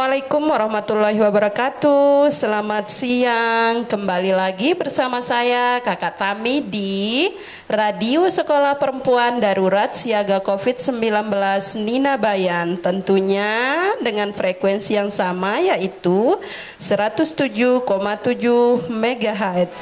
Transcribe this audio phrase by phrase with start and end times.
[0.00, 2.32] Assalamualaikum warahmatullahi wabarakatuh.
[2.32, 3.84] Selamat siang.
[3.84, 7.28] Kembali lagi bersama saya Kakak Tami di
[7.68, 11.04] Radio Sekolah Perempuan Darurat Siaga COVID-19
[11.84, 12.80] Nina Bayan.
[12.80, 16.40] Tentunya dengan frekuensi yang sama yaitu
[16.80, 17.84] 107,7
[18.88, 19.76] MHz.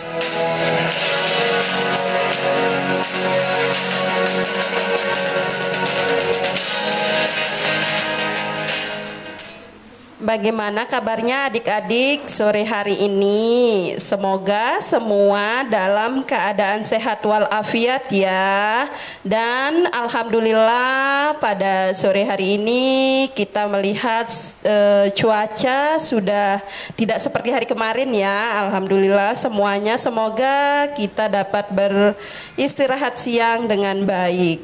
[10.28, 13.96] Bagaimana kabarnya adik-adik sore hari ini?
[13.96, 18.84] Semoga semua dalam keadaan sehat walafiat ya.
[19.24, 22.84] Dan alhamdulillah pada sore hari ini
[23.32, 24.28] kita melihat
[24.68, 26.60] e, cuaca sudah
[26.92, 28.68] tidak seperti hari kemarin ya.
[28.68, 34.60] Alhamdulillah semuanya semoga kita dapat beristirahat siang dengan baik.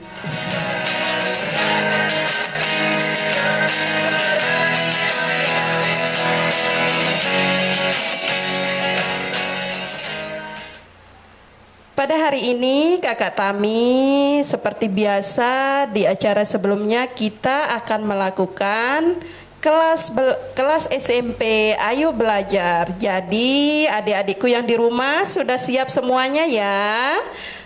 [12.04, 19.16] Pada hari ini Kakak Tami seperti biasa di acara sebelumnya kita akan melakukan
[19.64, 20.12] kelas
[20.52, 22.92] kelas SMP Ayo Belajar.
[23.00, 27.16] Jadi adik-adikku yang di rumah sudah siap semuanya ya?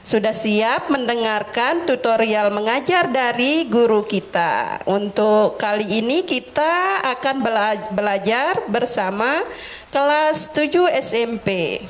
[0.07, 4.87] Sudah siap mendengarkan tutorial mengajar dari guru kita.
[4.87, 7.43] Untuk kali ini kita akan
[7.91, 9.43] belajar bersama
[9.91, 11.83] kelas 7 SMP.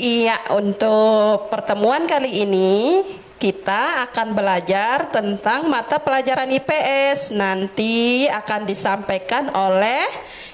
[0.00, 3.04] Iya, untuk pertemuan kali ini
[3.40, 7.32] kita akan belajar tentang mata pelajaran IPS.
[7.32, 10.04] Nanti akan disampaikan oleh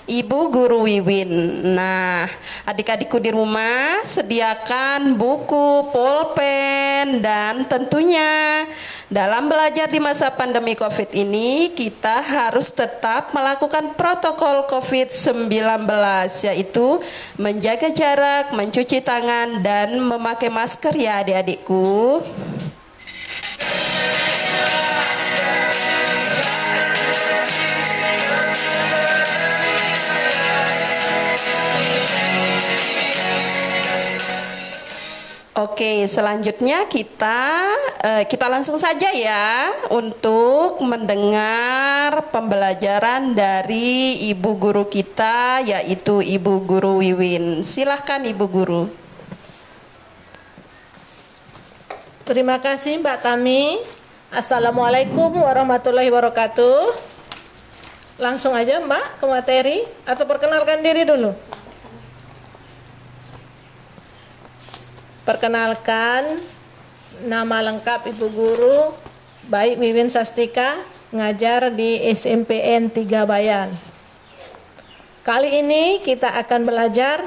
[0.07, 1.27] Ibu Guru Wiwin.
[1.75, 2.31] Nah,
[2.63, 8.63] adik-adikku di rumah sediakan buku, pulpen, dan tentunya
[9.11, 15.51] dalam belajar di masa pandemi COVID ini kita harus tetap melakukan protokol COVID-19
[16.47, 17.03] yaitu
[17.35, 22.23] menjaga jarak, mencuci tangan, dan memakai masker ya adik-adikku.
[35.57, 37.65] Oke, selanjutnya kita
[38.05, 47.01] uh, kita langsung saja ya untuk mendengar pembelajaran dari ibu guru kita yaitu Ibu Guru
[47.01, 47.65] Wiwin.
[47.65, 49.06] Silahkan Ibu Guru.
[52.27, 53.79] Terima kasih Mbak Tami.
[54.35, 56.91] Assalamualaikum warahmatullahi wabarakatuh.
[58.19, 61.31] Langsung aja Mbak ke materi atau perkenalkan diri dulu.
[65.23, 66.43] Perkenalkan
[67.31, 68.91] nama lengkap Ibu Guru
[69.47, 70.83] Baik Wiwin Sastika
[71.15, 73.71] ngajar di SMPN 3 Bayan.
[75.23, 77.23] Kali ini kita akan belajar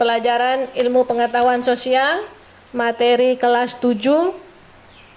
[0.00, 2.37] pelajaran ilmu pengetahuan sosial
[2.72, 4.32] materi kelas 7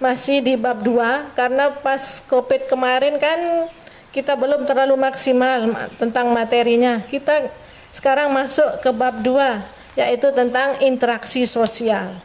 [0.01, 3.69] masih di bab 2 karena pas Covid kemarin kan
[4.11, 6.99] kita belum terlalu maksimal tentang materinya.
[7.07, 7.47] Kita
[7.95, 12.15] sekarang masuk ke bab 2 yaitu tentang interaksi sosial.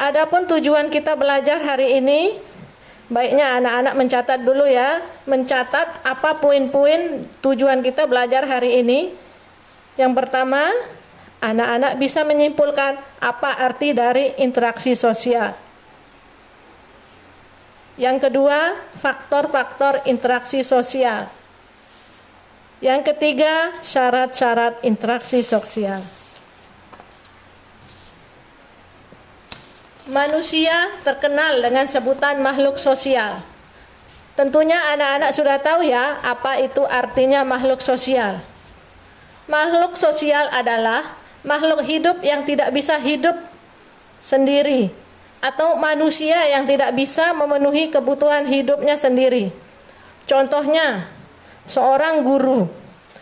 [0.00, 2.38] Adapun tujuan kita belajar hari ini
[3.10, 9.12] baiknya anak-anak mencatat dulu ya, mencatat apa poin-poin tujuan kita belajar hari ini.
[9.98, 10.70] Yang pertama,
[11.40, 15.56] anak-anak bisa menyimpulkan apa arti dari interaksi sosial.
[18.00, 21.28] Yang kedua, faktor-faktor interaksi sosial.
[22.80, 26.00] Yang ketiga, syarat-syarat interaksi sosial.
[30.08, 33.44] Manusia terkenal dengan sebutan makhluk sosial.
[34.32, 38.40] Tentunya anak-anak sudah tahu ya apa itu artinya makhluk sosial.
[39.44, 43.36] Makhluk sosial adalah makhluk hidup yang tidak bisa hidup
[44.20, 44.92] sendiri
[45.40, 49.48] atau manusia yang tidak bisa memenuhi kebutuhan hidupnya sendiri.
[50.28, 51.08] Contohnya,
[51.64, 52.68] seorang guru.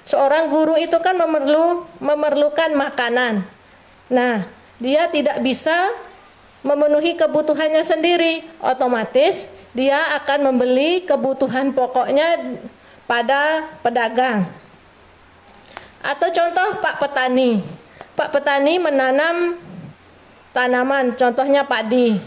[0.03, 3.47] Seorang guru itu kan memerlu, memerlukan makanan.
[4.11, 4.49] Nah,
[4.83, 5.95] dia tidak bisa
[6.67, 12.59] memenuhi kebutuhannya sendiri, otomatis dia akan membeli kebutuhan pokoknya
[13.07, 14.49] pada pedagang.
[16.03, 17.63] Atau contoh Pak petani.
[18.19, 19.55] Pak petani menanam
[20.51, 22.19] tanaman, contohnya padi.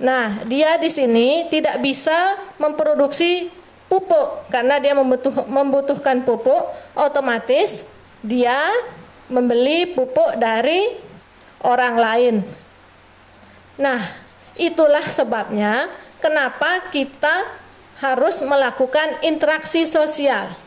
[0.00, 3.52] Nah, dia di sini tidak bisa memproduksi
[3.84, 6.64] pupuk karena dia membutuh, membutuhkan pupuk,
[6.96, 7.84] otomatis
[8.24, 8.72] dia
[9.28, 10.96] membeli pupuk dari
[11.60, 12.34] orang lain.
[13.76, 14.00] Nah,
[14.56, 15.92] itulah sebabnya
[16.24, 17.44] kenapa kita
[18.00, 20.63] harus melakukan interaksi sosial.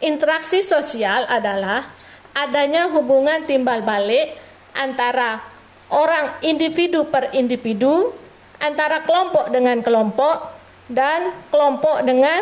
[0.00, 1.84] Interaksi sosial adalah
[2.32, 4.32] adanya hubungan timbal balik
[4.72, 5.44] antara
[5.92, 8.16] orang individu per individu,
[8.64, 10.56] antara kelompok dengan kelompok,
[10.88, 12.40] dan kelompok dengan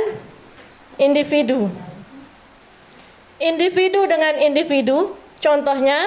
[1.02, 1.66] individu.
[3.42, 6.06] Individu dengan individu, contohnya,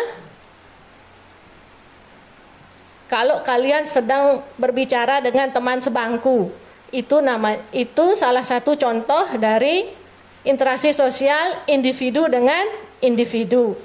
[3.11, 6.47] kalau kalian sedang berbicara dengan teman sebangku,
[6.91, 10.00] itu nama itu salah satu contoh dari
[10.41, 12.65] interaksi sosial individu dengan
[13.01, 13.77] individu.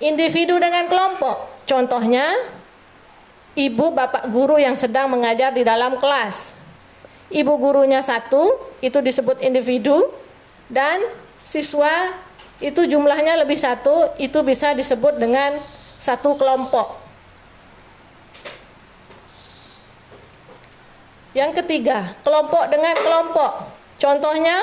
[0.00, 1.64] Individu dengan kelompok.
[1.68, 2.24] Contohnya,
[3.54, 6.56] ibu bapak guru yang sedang mengajar di dalam kelas.
[7.30, 10.10] Ibu gurunya satu, itu disebut individu,
[10.66, 10.98] dan
[11.46, 12.16] siswa
[12.58, 15.62] itu jumlahnya lebih satu, itu bisa disebut dengan
[16.00, 16.99] satu kelompok.
[21.30, 23.70] Yang ketiga, kelompok dengan kelompok.
[24.02, 24.58] Contohnya,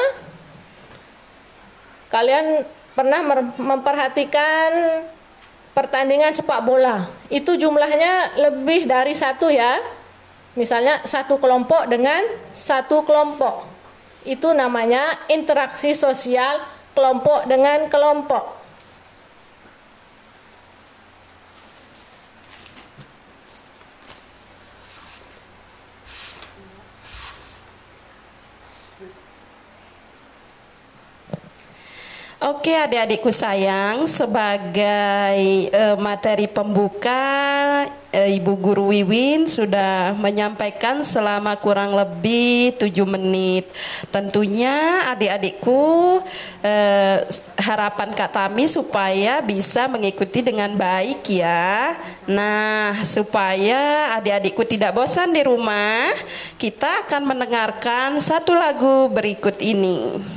[2.12, 3.22] kalian pernah
[3.56, 4.72] memperhatikan
[5.72, 7.08] pertandingan sepak bola.
[7.32, 9.80] Itu jumlahnya lebih dari satu ya.
[10.58, 13.64] Misalnya satu kelompok dengan satu kelompok.
[14.28, 16.66] Itu namanya interaksi sosial
[16.98, 18.57] kelompok dengan kelompok
[32.38, 35.42] Oke adik-adikku sayang, sebagai
[35.74, 37.26] uh, materi pembuka
[37.90, 43.66] uh, Ibu Guru Wiwin sudah menyampaikan selama kurang lebih 7 menit.
[44.14, 45.82] Tentunya adik-adikku
[46.62, 47.18] uh,
[47.58, 51.98] harapan Kak Tami supaya bisa mengikuti dengan baik ya.
[52.30, 56.06] Nah, supaya adik-adikku tidak bosan di rumah,
[56.62, 60.37] kita akan mendengarkan satu lagu berikut ini.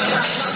[0.00, 0.47] Yeah.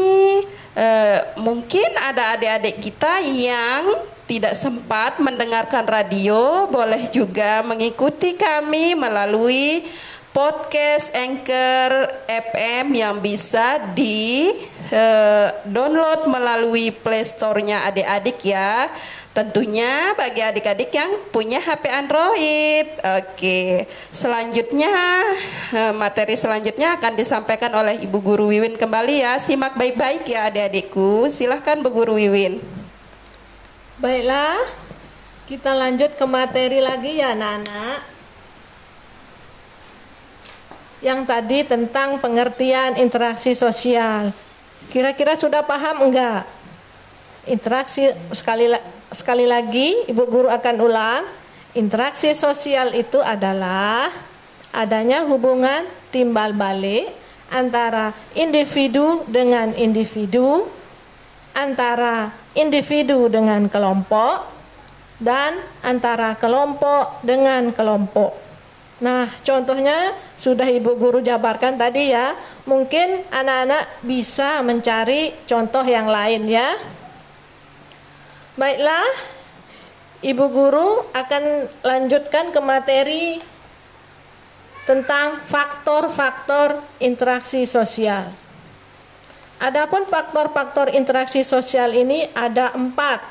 [0.75, 3.87] eh, mungkin ada adik-adik kita yang
[4.33, 9.85] tidak sempat mendengarkan radio, boleh juga mengikuti kami melalui
[10.33, 14.49] podcast Anchor FM yang bisa di
[14.89, 18.89] uh, download melalui Play Store-nya adik-adik ya.
[19.37, 22.89] Tentunya bagi adik-adik yang punya HP Android.
[23.21, 24.93] Oke, selanjutnya
[25.77, 29.37] uh, materi selanjutnya akan disampaikan oleh Ibu Guru Wiwin kembali ya.
[29.37, 31.29] Simak baik-baik ya adik-adikku.
[31.29, 32.82] Silahkan Bu Guru Wiwin.
[34.03, 34.59] Baiklah,
[35.47, 38.03] kita lanjut ke materi lagi ya anak-anak
[41.07, 44.35] yang tadi tentang pengertian interaksi sosial.
[44.91, 46.51] Kira-kira sudah paham enggak?
[47.47, 48.75] Interaksi sekali
[49.15, 51.23] sekali lagi Ibu guru akan ulang.
[51.79, 54.11] Interaksi sosial itu adalah
[54.75, 57.07] adanya hubungan timbal balik
[57.55, 60.67] antara individu dengan individu,
[61.53, 64.53] antara individu dengan kelompok,
[65.23, 65.55] dan
[65.87, 68.35] antara kelompok dengan kelompok.
[69.03, 72.35] Nah, contohnya sudah Ibu Guru jabarkan tadi ya.
[72.67, 76.75] Mungkin anak-anak bisa mencari contoh yang lain ya.
[78.55, 79.07] Baiklah,
[80.23, 83.27] Ibu Guru akan lanjutkan ke materi
[84.87, 88.31] tentang faktor-faktor interaksi sosial.
[89.63, 93.23] Adapun faktor-faktor interaksi sosial ini ada empat.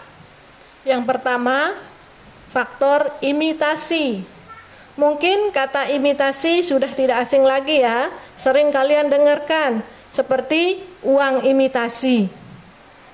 [0.88, 1.76] Yang pertama,
[2.48, 4.24] faktor imitasi
[5.00, 12.28] Mungkin kata imitasi sudah tidak asing lagi ya, sering kalian dengarkan seperti uang imitasi.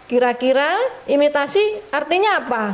[0.10, 0.74] Kira-kira
[1.06, 1.62] imitasi
[1.94, 2.66] artinya apa?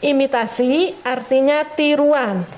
[0.00, 2.48] Imitasi artinya tiruan.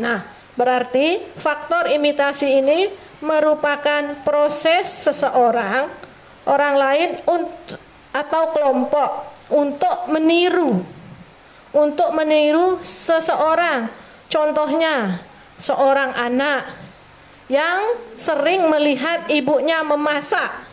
[0.00, 0.24] Nah,
[0.56, 2.88] berarti faktor imitasi ini
[3.22, 5.88] merupakan proses seseorang,
[6.44, 7.08] orang lain
[8.12, 9.10] atau kelompok
[9.54, 10.82] untuk meniru
[11.72, 13.88] untuk meniru seseorang.
[14.28, 15.20] Contohnya,
[15.56, 16.68] seorang anak
[17.48, 20.68] yang sering melihat ibunya memasak.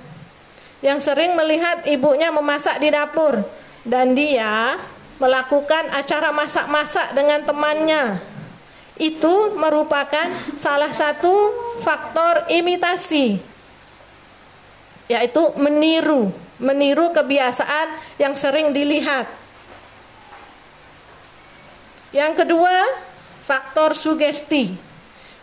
[0.79, 3.43] Yang sering melihat ibunya memasak di dapur
[3.83, 4.79] dan dia
[5.19, 8.03] melakukan acara masak-masak dengan temannya.
[8.99, 10.27] Itu merupakan
[10.59, 11.31] salah satu
[11.79, 13.39] faktor imitasi
[15.09, 16.29] yaitu meniru,
[16.61, 19.25] meniru kebiasaan yang sering dilihat.
[22.13, 22.75] Yang kedua,
[23.41, 24.77] faktor sugesti.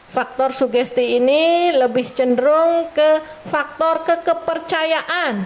[0.06, 3.18] Faktor sugesti ini lebih cenderung ke
[3.50, 5.42] faktor kekepercayaan.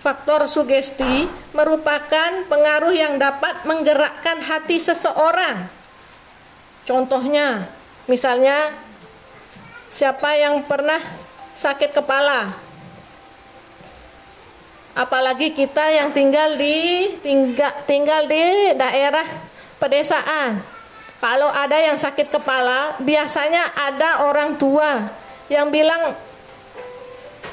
[0.00, 1.24] Faktor sugesti
[1.56, 5.79] merupakan pengaruh yang dapat menggerakkan hati seseorang.
[6.88, 7.68] Contohnya,
[8.08, 8.72] misalnya
[9.90, 11.00] siapa yang pernah
[11.52, 12.54] sakit kepala?
[14.96, 19.24] Apalagi kita yang tinggal di tinggal tinggal di daerah
[19.78, 20.60] pedesaan.
[21.20, 25.08] Kalau ada yang sakit kepala, biasanya ada orang tua
[25.52, 26.16] yang bilang,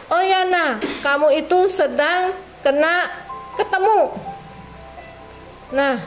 [0.08, 2.32] "Oh ya, nah, kamu itu sedang
[2.64, 3.12] kena
[3.60, 4.16] ketemu."
[5.76, 6.00] Nah,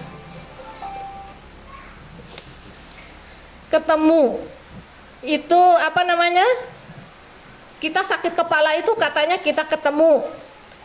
[3.71, 4.43] ketemu
[5.23, 6.45] itu apa namanya?
[7.81, 10.21] Kita sakit kepala itu katanya kita ketemu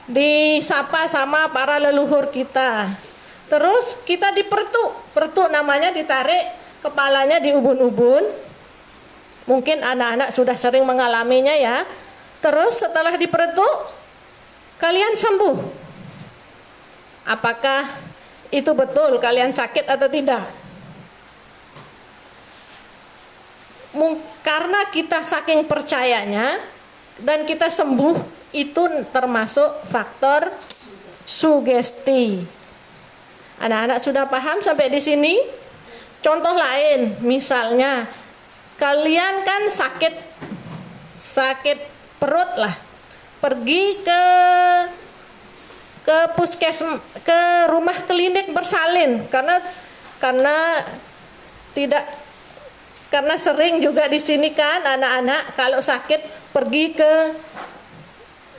[0.07, 2.87] disapa sama para leluhur kita.
[3.51, 8.23] Terus kita dipertuk, pertuk namanya ditarik, kepalanya di ubun-ubun.
[9.45, 11.83] Mungkin anak-anak sudah sering mengalaminya ya.
[12.41, 13.91] Terus setelah dipertuk,
[14.79, 15.57] kalian sembuh.
[17.25, 17.89] Apakah
[18.53, 20.64] itu betul kalian sakit atau tidak?
[24.43, 26.59] Karena kita saking percayanya
[27.23, 28.15] dan kita sembuh
[28.55, 30.51] itu termasuk faktor
[31.23, 32.43] sugesti.
[33.59, 35.35] Anak-anak sudah paham sampai di sini?
[36.19, 38.07] Contoh lain, misalnya
[38.75, 40.13] kalian kan sakit
[41.15, 41.79] sakit
[42.19, 42.75] perut lah.
[43.39, 44.23] Pergi ke
[46.05, 46.85] ke puskes
[47.25, 47.41] ke
[47.73, 49.57] rumah klinik bersalin karena
[50.21, 50.85] karena
[51.73, 52.05] tidak
[53.15, 57.13] karena sering juga di sini kan anak-anak kalau sakit pergi ke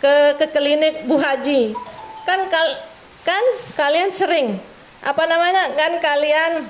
[0.00, 1.76] ke ke klinik Bu Haji.
[2.24, 2.68] Kan kal,
[3.20, 3.44] kan
[3.76, 4.56] kalian sering.
[5.04, 5.76] Apa namanya?
[5.76, 6.64] Kan kalian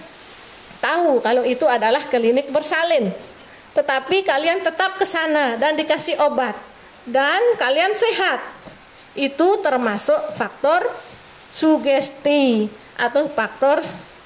[0.83, 3.07] tahu kalau itu adalah klinik bersalin.
[3.71, 6.59] Tetapi kalian tetap ke sana dan dikasih obat.
[7.07, 8.43] Dan kalian sehat.
[9.15, 10.91] Itu termasuk faktor
[11.47, 12.67] sugesti
[12.99, 13.79] atau faktor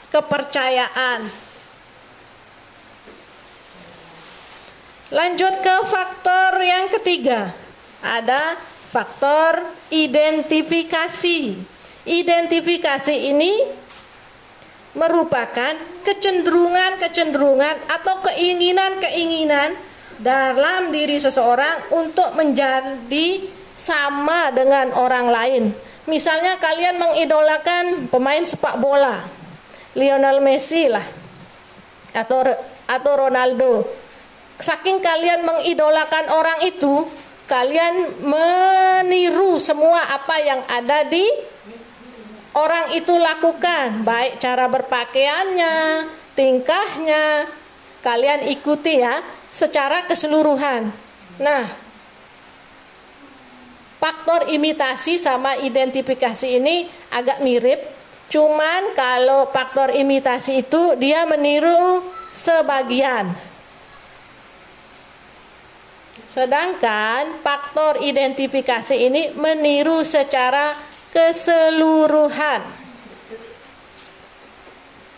[0.08, 1.49] kepercayaan.
[5.10, 7.50] Lanjut ke faktor yang ketiga.
[7.98, 8.54] Ada
[8.94, 9.58] faktor
[9.90, 11.58] identifikasi.
[12.06, 13.58] Identifikasi ini
[14.94, 15.74] merupakan
[16.06, 19.74] kecenderungan-kecenderungan atau keinginan-keinginan
[20.22, 25.64] dalam diri seseorang untuk menjadi sama dengan orang lain.
[26.06, 29.26] Misalnya kalian mengidolakan pemain sepak bola,
[29.98, 31.04] Lionel Messi lah,
[32.14, 32.46] atau
[32.86, 33.99] atau Ronaldo.
[34.60, 37.08] Saking kalian mengidolakan orang itu,
[37.48, 41.24] kalian meniru semua apa yang ada di
[42.54, 47.48] orang itu lakukan, baik cara berpakaiannya, tingkahnya,
[48.04, 50.92] kalian ikuti ya secara keseluruhan.
[51.40, 51.64] Nah,
[53.96, 56.84] faktor imitasi sama identifikasi ini
[57.16, 57.80] agak mirip.
[58.30, 63.49] Cuman kalau faktor imitasi itu dia meniru sebagian.
[66.30, 70.78] Sedangkan faktor identifikasi ini meniru secara
[71.10, 72.62] keseluruhan.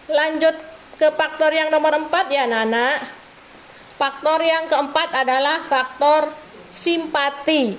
[0.09, 0.57] Lanjut
[0.97, 2.97] ke faktor yang nomor empat ya Nana.
[4.01, 6.33] Faktor yang keempat adalah faktor
[6.73, 7.77] simpati.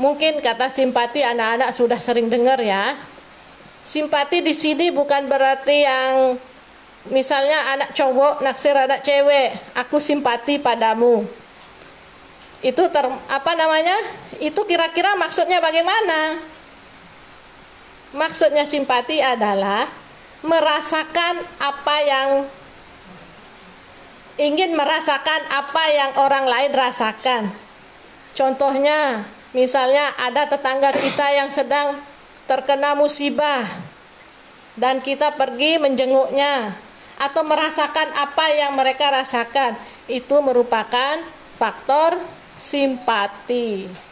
[0.00, 2.96] Mungkin kata simpati anak-anak sudah sering dengar ya.
[3.84, 6.40] Simpati di sini bukan berarti yang
[7.08, 11.24] misalnya anak cowok naksir anak cewek, aku simpati padamu.
[12.60, 13.96] Itu ter, apa namanya?
[14.36, 16.36] Itu kira-kira maksudnya bagaimana?
[18.12, 19.88] Maksudnya simpati adalah
[20.44, 22.28] merasakan apa yang
[24.36, 27.48] ingin merasakan apa yang orang lain rasakan.
[28.36, 31.98] Contohnya, Misalnya ada tetangga kita yang sedang
[32.46, 33.66] terkena musibah
[34.78, 36.78] dan kita pergi menjenguknya
[37.20, 39.76] atau merasakan apa yang mereka rasakan.
[40.08, 41.20] Itu merupakan
[41.60, 42.16] faktor
[42.56, 44.08] simpati.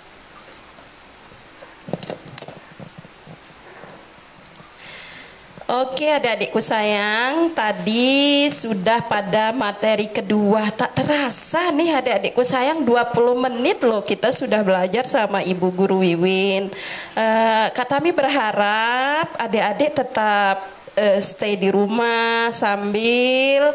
[5.68, 10.64] Oke adik-adikku sayang Tadi sudah pada materi kedua.
[10.72, 16.72] Tak terasa nih adik-adikku sayang 20 menit loh kita sudah belajar sama Ibu Guru Wiwin.
[17.12, 23.70] Uh, Kak berharap adik-adik tetap uh, stay di rumah sambil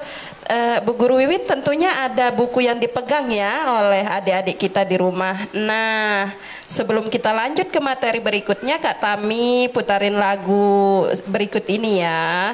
[0.51, 5.47] uh, Bu Guru Wiwin tentunya ada buku yang dipegang ya oleh adik-adik kita di rumah.
[5.55, 6.35] Nah,
[6.67, 12.53] sebelum kita lanjut ke materi berikutnya Kak Tami putarin lagu berikut ini ya.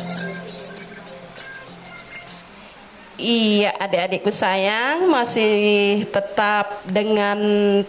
[3.21, 7.37] Iya, adik-adikku sayang, masih tetap dengan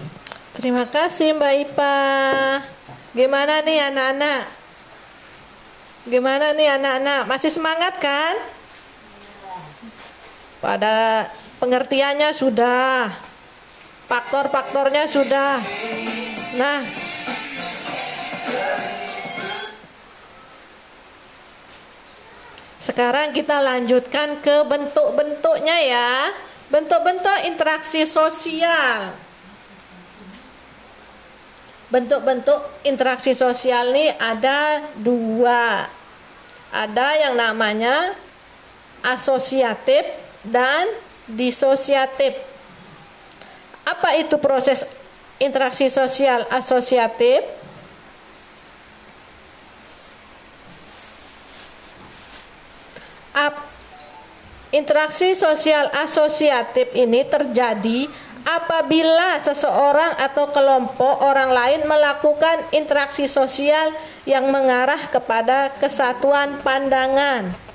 [0.56, 1.98] Terima kasih Mbak Ipa.
[3.12, 4.42] Gimana nih anak-anak?
[6.08, 7.22] Gimana nih anak-anak?
[7.28, 8.55] Masih semangat kan?
[10.60, 11.28] Pada
[11.60, 13.12] pengertiannya sudah,
[14.08, 15.60] faktor-faktornya sudah.
[16.56, 16.80] Nah,
[22.80, 26.10] sekarang kita lanjutkan ke bentuk-bentuknya ya.
[26.66, 29.14] Bentuk-bentuk interaksi sosial.
[31.86, 35.86] Bentuk-bentuk interaksi sosial ini ada dua.
[36.74, 38.18] Ada yang namanya
[39.06, 40.86] asosiatif dan
[41.26, 42.38] disosiatif.
[43.86, 44.86] Apa itu proses
[45.38, 47.42] interaksi sosial asosiatif?
[53.36, 53.68] Ap-
[54.72, 58.08] interaksi sosial asosiatif ini terjadi
[58.46, 63.90] apabila seseorang atau kelompok orang lain melakukan interaksi sosial
[64.22, 67.65] yang mengarah kepada kesatuan pandangan.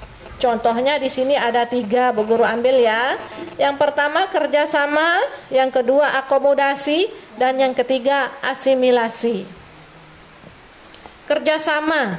[0.42, 3.14] Contohnya di sini ada tiga, Bu Guru ambil ya.
[3.62, 5.22] Yang pertama kerjasama,
[5.54, 9.46] yang kedua akomodasi, dan yang ketiga asimilasi.
[11.30, 12.18] Kerjasama,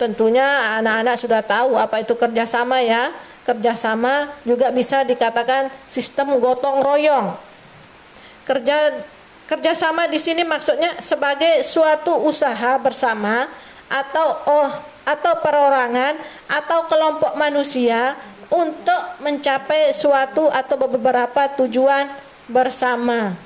[0.00, 3.12] tentunya anak-anak sudah tahu apa itu kerjasama ya.
[3.44, 7.36] Kerjasama juga bisa dikatakan sistem gotong royong.
[8.48, 9.04] Kerja
[9.52, 13.52] kerjasama di sini maksudnya sebagai suatu usaha bersama
[13.92, 14.72] atau oh
[15.04, 16.16] atau perorangan
[16.48, 18.16] atau kelompok manusia
[18.48, 22.08] untuk mencapai suatu atau beberapa tujuan
[22.48, 23.36] bersama.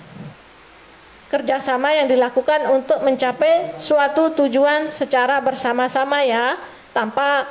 [1.27, 6.55] Kerjasama yang dilakukan untuk mencapai suatu tujuan secara bersama-sama ya,
[6.95, 7.51] tanpa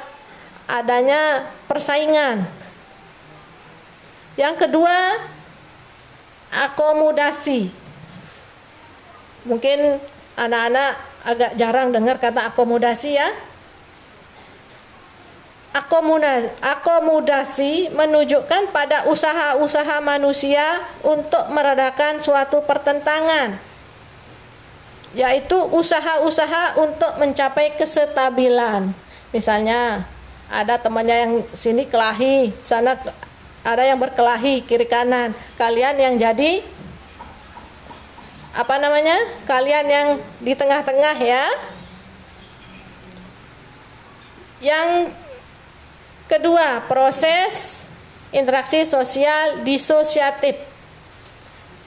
[0.67, 2.47] adanya persaingan.
[4.39, 5.19] Yang kedua,
[6.51, 7.71] akomodasi.
[9.43, 9.99] Mungkin
[10.39, 13.29] anak-anak agak jarang dengar kata akomodasi ya.
[15.75, 23.59] Akomodasi, akomodasi menunjukkan pada usaha-usaha manusia untuk meredakan suatu pertentangan,
[25.19, 28.95] yaitu usaha-usaha untuk mencapai kesestabilan.
[29.35, 30.07] Misalnya,
[30.47, 32.95] ada temannya yang sini kelahi, sana
[33.65, 35.35] ada yang berkelahi kiri kanan.
[35.59, 36.63] Kalian yang jadi
[38.55, 39.19] apa namanya?
[39.43, 40.07] Kalian yang
[40.39, 41.45] di tengah-tengah ya.
[44.63, 45.11] Yang
[46.31, 47.83] kedua, proses
[48.31, 50.55] interaksi sosial disosiatif.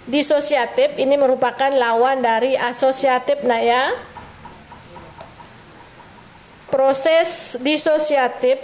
[0.09, 3.97] Disosiatif ini merupakan lawan dari asosiatif nah ya.
[6.69, 8.61] Proses disosiatif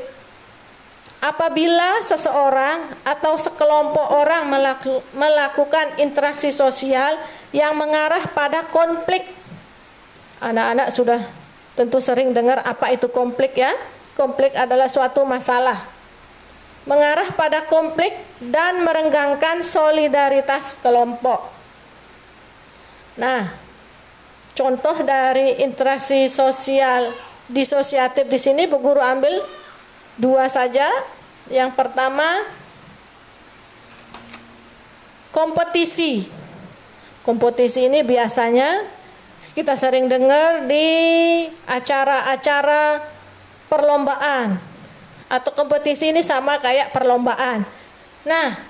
[1.24, 7.16] apabila seseorang atau sekelompok orang melaku, melakukan interaksi sosial
[7.54, 9.22] yang mengarah pada konflik.
[10.42, 11.22] Anak-anak sudah
[11.78, 13.70] tentu sering dengar apa itu konflik ya.
[14.18, 15.86] Konflik adalah suatu masalah.
[16.84, 18.12] Mengarah pada konflik
[18.42, 21.48] dan merenggangkan solidaritas kelompok.
[23.14, 23.54] Nah,
[24.52, 27.14] contoh dari interaksi sosial
[27.46, 29.40] disosiatif di sini Bu Guru ambil
[30.18, 30.90] dua saja.
[31.48, 32.44] Yang pertama
[35.30, 36.43] kompetisi.
[37.24, 38.84] Kompetisi ini biasanya
[39.56, 40.84] kita sering dengar di
[41.64, 43.00] acara-acara
[43.72, 44.60] perlombaan
[45.32, 47.64] atau kompetisi ini sama kayak perlombaan.
[48.28, 48.60] Nah,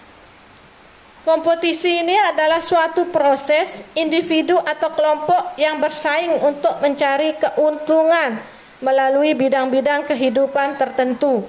[1.26, 8.38] kompetisi ini adalah suatu proses individu atau kelompok yang bersaing untuk mencari keuntungan
[8.78, 11.42] melalui bidang-bidang kehidupan tertentu.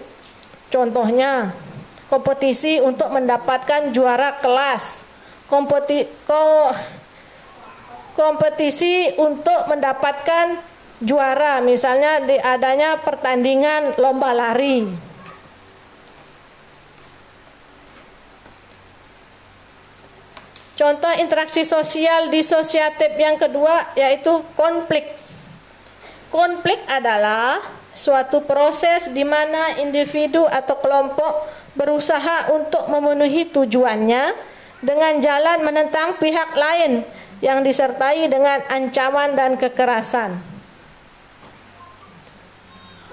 [0.74, 1.54] Contohnya,
[2.10, 5.05] kompetisi untuk mendapatkan juara kelas,
[5.46, 6.74] kompeti, ko,
[8.18, 10.60] kompetisi untuk mendapatkan
[11.04, 14.88] juara, misalnya di adanya pertandingan lomba lari.
[20.76, 25.08] Contoh interaksi sosial disosiatif yang kedua yaitu konflik.
[26.28, 27.64] Konflik adalah
[27.96, 31.48] suatu proses di mana individu atau kelompok
[31.80, 34.36] berusaha untuk memenuhi tujuannya
[34.86, 37.02] dengan jalan menentang pihak lain
[37.42, 40.38] yang disertai dengan ancaman dan kekerasan.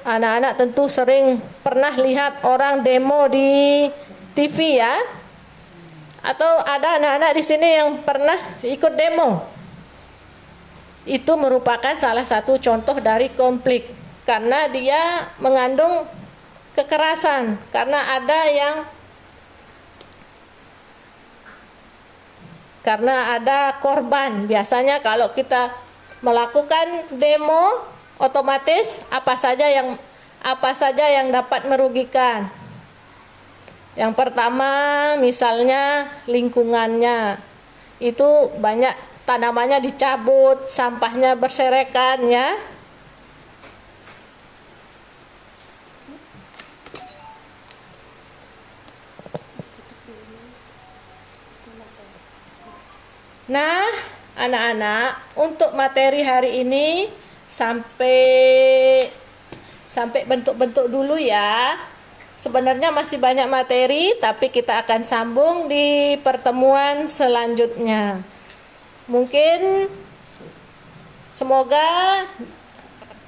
[0.03, 3.87] Anak-anak tentu sering pernah lihat orang demo di
[4.37, 4.95] TV ya.
[6.23, 9.43] Atau ada anak-anak di sini yang pernah ikut demo.
[11.03, 13.91] Itu merupakan salah satu contoh dari konflik
[14.23, 16.07] karena dia mengandung
[16.79, 18.75] kekerasan karena ada yang
[22.83, 24.47] karena ada korban.
[24.51, 25.71] Biasanya kalau kita
[26.23, 27.83] melakukan demo
[28.19, 29.99] otomatis apa saja yang
[30.43, 32.51] apa saja yang dapat merugikan.
[33.95, 34.71] Yang pertama
[35.19, 37.39] misalnya lingkungannya
[38.03, 42.59] itu banyak tanamannya dicabut, sampahnya berserakan ya.
[53.53, 53.85] Nah,
[54.41, 57.05] anak-anak, untuk materi hari ini
[57.45, 58.17] sampai
[59.85, 61.77] sampai bentuk-bentuk dulu ya.
[62.41, 68.25] Sebenarnya masih banyak materi, tapi kita akan sambung di pertemuan selanjutnya.
[69.05, 69.93] Mungkin
[71.37, 72.25] semoga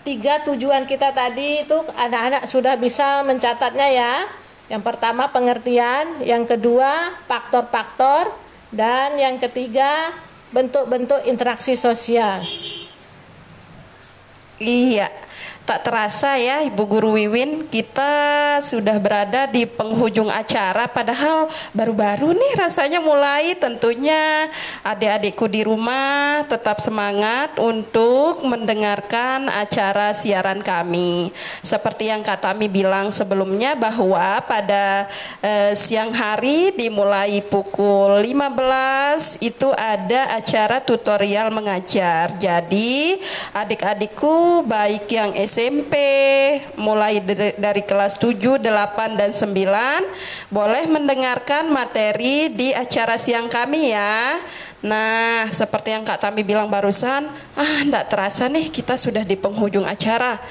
[0.08, 4.14] tiga tujuan kita tadi itu anak-anak sudah bisa mencatatnya ya.
[4.72, 8.43] Yang pertama pengertian, yang kedua faktor-faktor,
[8.74, 10.10] dan yang ketiga,
[10.50, 12.42] bentuk-bentuk interaksi sosial.
[14.58, 15.10] Iya,
[15.64, 18.12] tak terasa ya Ibu Guru Wiwin kita
[18.61, 24.53] sudah berada di penghujung acara padahal baru-baru nih rasanya mulai tentunya
[24.85, 31.33] adik-adikku di rumah tetap semangat untuk mendengarkan acara siaran kami.
[31.64, 35.09] Seperti yang Kak Tami bilang sebelumnya bahwa pada
[35.40, 42.37] eh, siang hari dimulai pukul 15 itu ada acara tutorial mengajar.
[42.37, 43.16] Jadi
[43.57, 45.94] adik-adikku baik yang SMP
[46.74, 47.22] mulai
[47.54, 54.34] dari, kelas 7, 8 dan 9 boleh mendengarkan materi di acara siang kami ya.
[54.82, 59.86] Nah, seperti yang Kak Tami bilang barusan, ah enggak terasa nih kita sudah di penghujung
[59.86, 60.42] acara.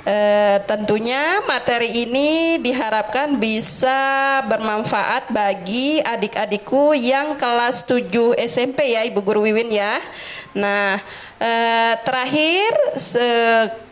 [0.00, 0.18] E,
[0.64, 9.44] tentunya materi ini diharapkan bisa bermanfaat bagi adik-adikku yang kelas 7 SMP ya Ibu Guru
[9.44, 10.00] Wiwin ya.
[10.56, 10.96] Nah,
[11.36, 11.52] e,
[12.00, 13.28] terakhir se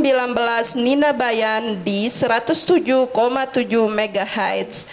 [0.78, 3.10] Nina Bayan di 107,7
[3.90, 4.86] MHz.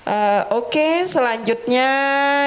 [0.00, 1.90] Uh, Oke, okay, selanjutnya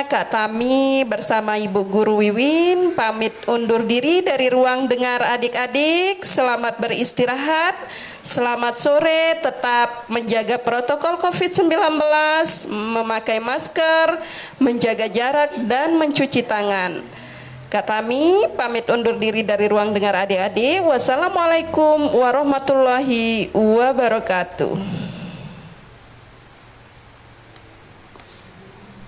[0.10, 6.26] Kak Tami bersama Ibu Guru Wiwin pamit undur diri dari ruang dengar adik-adik.
[6.26, 7.78] Selamat beristirahat,
[8.26, 11.70] selamat sore, tetap menjaga protokol COVID-19,
[12.74, 14.18] memakai masker,
[14.58, 17.06] menjaga jarak, dan mencuci tangan.
[17.70, 20.90] Kak Tami pamit undur diri dari ruang dengar adik-adik.
[20.90, 25.13] Wassalamualaikum warahmatullahi wabarakatuh.